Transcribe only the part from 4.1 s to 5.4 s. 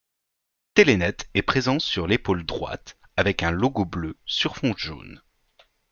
sur fond jaune.